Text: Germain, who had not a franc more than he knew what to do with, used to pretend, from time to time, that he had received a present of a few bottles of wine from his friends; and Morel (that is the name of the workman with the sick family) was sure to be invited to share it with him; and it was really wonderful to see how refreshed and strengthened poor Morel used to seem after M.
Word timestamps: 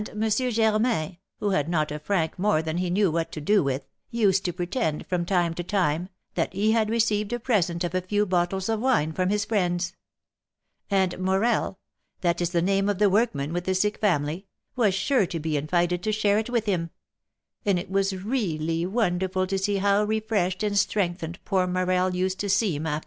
Germain, 0.51 1.19
who 1.39 1.51
had 1.51 1.69
not 1.69 1.91
a 1.91 1.99
franc 1.99 2.39
more 2.39 2.63
than 2.63 2.77
he 2.77 2.89
knew 2.89 3.11
what 3.11 3.31
to 3.33 3.39
do 3.39 3.61
with, 3.63 3.83
used 4.09 4.43
to 4.45 4.51
pretend, 4.51 5.05
from 5.05 5.25
time 5.27 5.53
to 5.53 5.63
time, 5.63 6.09
that 6.33 6.51
he 6.53 6.71
had 6.71 6.89
received 6.89 7.31
a 7.31 7.39
present 7.39 7.83
of 7.83 7.93
a 7.93 8.01
few 8.01 8.25
bottles 8.25 8.67
of 8.67 8.79
wine 8.79 9.11
from 9.13 9.29
his 9.29 9.45
friends; 9.45 9.93
and 10.89 11.19
Morel 11.19 11.77
(that 12.21 12.41
is 12.41 12.49
the 12.49 12.63
name 12.63 12.89
of 12.89 12.97
the 12.97 13.11
workman 13.11 13.53
with 13.53 13.65
the 13.65 13.75
sick 13.75 13.99
family) 13.99 14.47
was 14.75 14.95
sure 14.95 15.27
to 15.27 15.39
be 15.39 15.55
invited 15.55 16.01
to 16.01 16.11
share 16.11 16.39
it 16.39 16.49
with 16.49 16.65
him; 16.65 16.89
and 17.63 17.77
it 17.77 17.91
was 17.91 18.15
really 18.15 18.87
wonderful 18.87 19.45
to 19.45 19.59
see 19.59 19.75
how 19.77 20.03
refreshed 20.03 20.63
and 20.63 20.79
strengthened 20.79 21.37
poor 21.45 21.67
Morel 21.67 22.15
used 22.15 22.39
to 22.39 22.49
seem 22.49 22.87
after 22.87 22.95
M. 22.95 22.99